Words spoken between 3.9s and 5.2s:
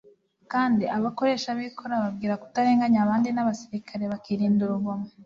bakirinda urugomo.